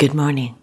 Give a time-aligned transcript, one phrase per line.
[0.00, 0.56] Good morning.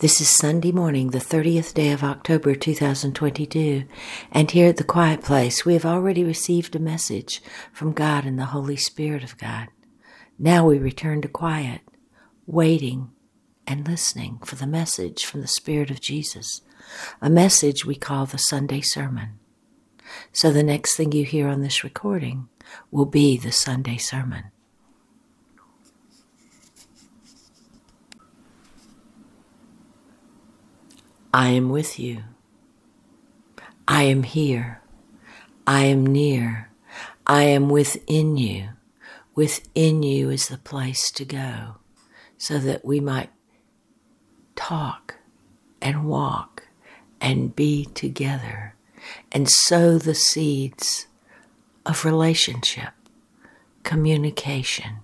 [0.00, 3.84] This is Sunday morning, the 30th day of October 2022,
[4.32, 7.40] and here at the Quiet Place, we have already received a message
[7.72, 9.68] from God and the Holy Spirit of God.
[10.40, 11.82] Now we return to quiet,
[12.46, 13.12] waiting
[13.64, 16.62] and listening for the message from the Spirit of Jesus,
[17.22, 19.38] a message we call the Sunday Sermon.
[20.32, 22.48] So the next thing you hear on this recording
[22.90, 24.46] will be the Sunday Sermon.
[31.32, 32.24] I am with you.
[33.86, 34.82] I am here.
[35.66, 36.70] I am near.
[37.26, 38.70] I am within you.
[39.34, 41.76] Within you is the place to go
[42.36, 43.30] so that we might
[44.56, 45.16] talk
[45.80, 46.66] and walk
[47.20, 48.74] and be together
[49.30, 51.06] and sow the seeds
[51.86, 52.92] of relationship,
[53.82, 54.98] communication,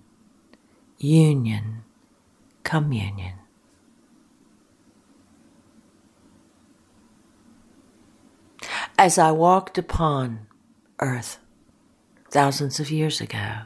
[0.98, 1.84] union,
[2.64, 3.34] communion.
[8.98, 10.46] As I walked upon
[11.00, 11.38] earth
[12.30, 13.62] thousands of years ago,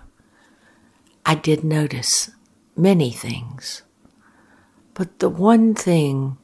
[1.25, 2.31] I did notice
[2.77, 3.83] many things.
[4.93, 6.37] But the one thing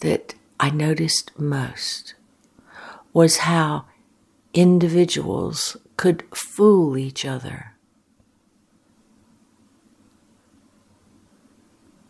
[0.00, 2.14] that I noticed most
[3.12, 3.84] was how
[4.54, 7.74] individuals could fool each other.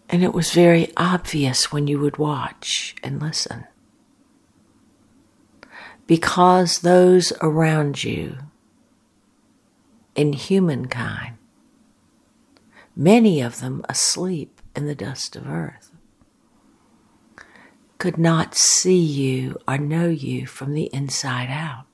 [0.08, 3.66] And it was very obvious when you would watch and listen
[6.06, 8.38] because those around you
[10.14, 11.36] in humankind,
[12.94, 15.91] many of them asleep in the dust of earth,
[17.98, 21.86] could not see you or know you from the inside out.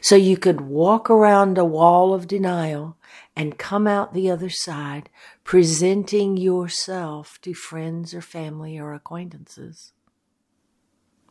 [0.00, 2.96] So you could walk around a wall of denial
[3.36, 5.10] and come out the other side
[5.42, 9.92] presenting yourself to friends or family or acquaintances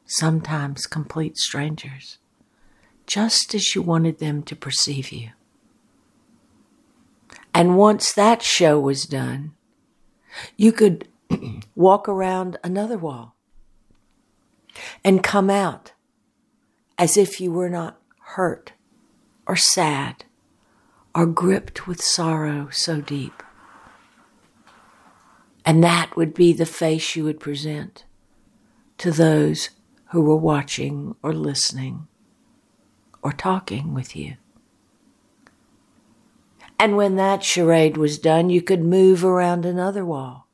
[0.05, 2.17] sometimes complete strangers,
[3.07, 5.29] just as you wanted them to perceive you.
[7.53, 9.53] And once that show was done,
[10.57, 11.07] you could
[11.75, 13.35] walk around another wall
[15.03, 15.93] and come out
[16.97, 18.73] as if you were not hurt
[19.45, 20.25] or sad
[21.13, 23.43] or gripped with sorrow so deep.
[25.65, 28.03] And that would be the face you would present
[28.97, 29.69] to those
[30.13, 32.07] who were watching or listening
[33.23, 34.35] or talking with you.
[36.77, 40.45] And when that charade was done, you could move around another wall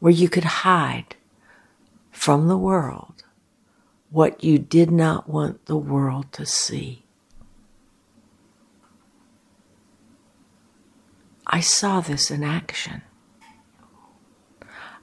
[0.00, 1.14] where you could hide
[2.10, 3.22] from the world
[4.10, 7.04] what you did not want the world to see.
[11.46, 13.02] I saw this in action.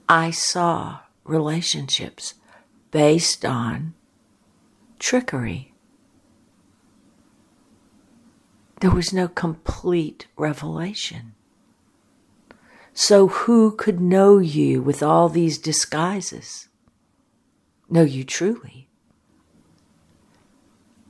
[0.09, 2.35] I saw relationships
[2.91, 3.93] based on
[4.99, 5.73] trickery.
[8.81, 11.33] There was no complete revelation.
[12.93, 16.67] So, who could know you with all these disguises?
[17.89, 18.89] Know you truly.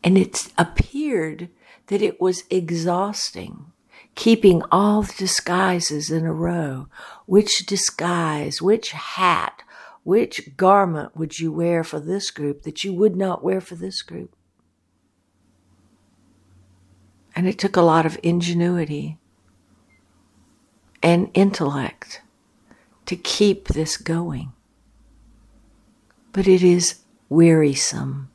[0.03, 1.50] And it appeared
[1.88, 3.72] that it was exhausting
[4.19, 6.88] keeping all the disguises in a row.
[7.25, 9.63] Which disguise, which hat,
[10.04, 14.02] which garment would you wear for this group that you would not wear for this
[14.02, 14.36] group?
[17.36, 19.18] And it took a lot of ingenuity
[21.02, 22.22] and intellect
[23.06, 24.52] to keep this going.
[26.31, 27.00] But it is
[27.30, 28.30] wearisome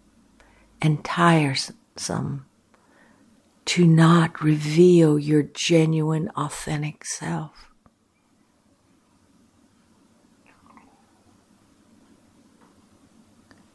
[0.80, 2.46] and tiresome
[3.64, 7.70] to not reveal your genuine, authentic self.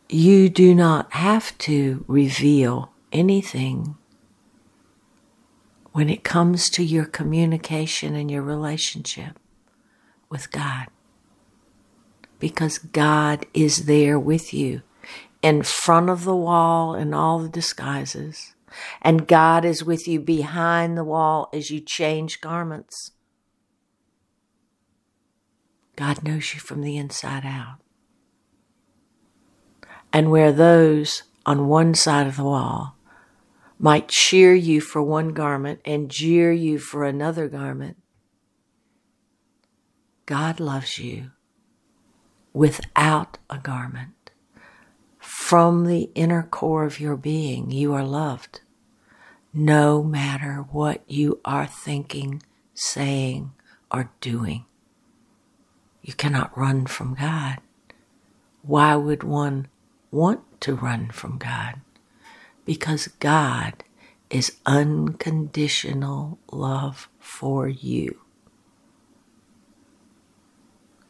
[0.10, 3.96] You do not have to reveal anything
[5.92, 9.38] when it comes to your communication and your relationship
[10.28, 10.88] with God.
[12.40, 14.82] Because God is there with you
[15.44, 18.56] in front of the wall in all the disguises.
[19.02, 23.12] And God is with you behind the wall as you change garments.
[25.96, 27.80] God knows you from the inside out
[30.12, 32.96] and where those on one side of the wall
[33.78, 37.98] might cheer you for one garment and jeer you for another garment,
[40.26, 41.32] God loves you
[42.54, 44.32] without a garment.
[45.18, 48.62] From the inner core of your being, you are loved,
[49.54, 53.52] no matter what you are thinking, saying,
[53.92, 54.66] or doing.
[56.02, 57.58] You cannot run from God.
[58.62, 59.68] Why would one
[60.12, 61.82] want to run from God?
[62.66, 63.84] Because God
[64.30, 68.20] is unconditional love for you.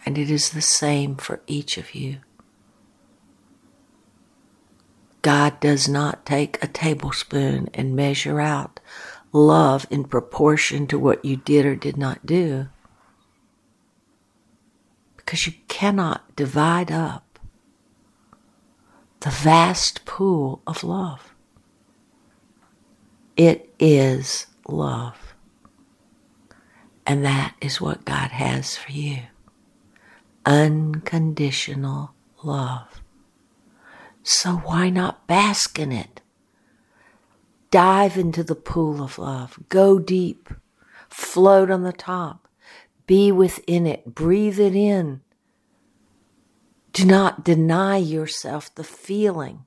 [0.05, 2.19] And it is the same for each of you.
[5.21, 8.79] God does not take a tablespoon and measure out
[9.33, 12.69] love in proportion to what you did or did not do.
[15.17, 17.28] Because you cannot divide up
[19.21, 21.33] the vast pool of love.
[23.35, 25.33] It is love.
[27.05, 29.19] And that is what God has for you
[30.45, 32.11] unconditional
[32.43, 33.01] love.
[34.23, 36.21] So why not bask in it?
[37.71, 39.59] Dive into the pool of love.
[39.69, 40.49] Go deep.
[41.07, 42.47] Float on the top.
[43.05, 44.15] Be within it.
[44.15, 45.21] Breathe it in.
[46.91, 49.65] Do not deny yourself the feeling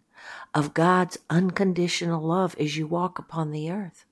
[0.55, 4.05] of God's unconditional love as you walk upon the earth.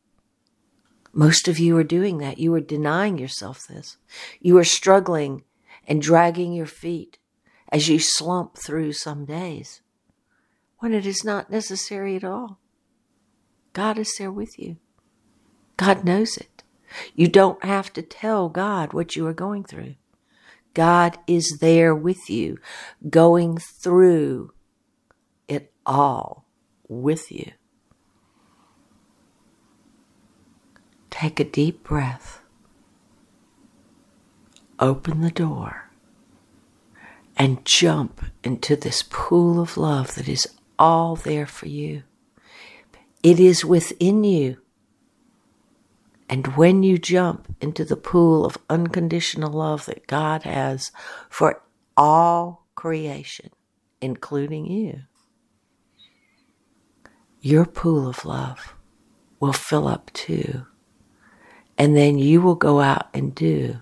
[1.13, 2.39] Most of you are doing that.
[2.39, 3.97] You are denying yourself this.
[4.41, 5.43] You are struggling
[5.87, 7.19] and dragging your feet
[7.71, 9.81] as you slump through some days
[10.79, 12.59] when it is not necessary at all.
[13.73, 14.77] God is there with you.
[15.77, 16.63] God knows it.
[17.15, 19.95] You don't have to tell God what you are going through.
[20.75, 22.59] God is there with you,
[23.09, 24.53] going through
[25.49, 26.47] it all
[26.89, 27.53] with you.
[31.11, 32.41] Take a deep breath.
[34.79, 35.91] Open the door
[37.37, 40.47] and jump into this pool of love that is
[40.79, 42.03] all there for you.
[43.23, 44.59] It is within you.
[46.31, 50.93] And when you jump into the pool of unconditional love that God has
[51.29, 51.61] for
[51.97, 53.51] all creation,
[54.01, 55.01] including you,
[57.41, 58.77] your pool of love
[59.41, 60.67] will fill up too.
[61.77, 63.79] And then you will go out and do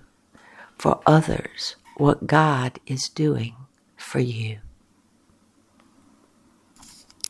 [0.79, 3.57] for others what God is doing
[3.99, 4.61] for you.